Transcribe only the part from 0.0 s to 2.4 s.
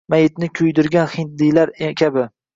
mayyitni kuydirgan hindilar kabi